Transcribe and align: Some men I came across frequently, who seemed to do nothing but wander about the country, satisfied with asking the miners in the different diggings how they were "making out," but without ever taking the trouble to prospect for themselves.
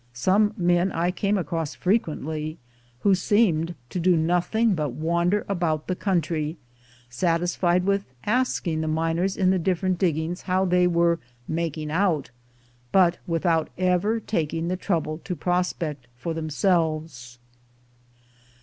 Some 0.15 0.55
men 0.57 0.91
I 0.93 1.11
came 1.11 1.37
across 1.37 1.75
frequently, 1.75 2.57
who 3.01 3.13
seemed 3.13 3.75
to 3.91 3.99
do 3.99 4.17
nothing 4.17 4.73
but 4.73 4.93
wander 4.93 5.45
about 5.47 5.85
the 5.85 5.95
country, 5.95 6.57
satisfied 7.07 7.83
with 7.85 8.05
asking 8.25 8.81
the 8.81 8.87
miners 8.87 9.37
in 9.37 9.51
the 9.51 9.59
different 9.59 9.99
diggings 9.99 10.41
how 10.41 10.65
they 10.65 10.87
were 10.87 11.19
"making 11.47 11.91
out," 11.91 12.31
but 12.91 13.19
without 13.27 13.69
ever 13.77 14.19
taking 14.19 14.69
the 14.69 14.75
trouble 14.75 15.19
to 15.23 15.35
prospect 15.35 16.07
for 16.15 16.33
themselves. 16.33 17.37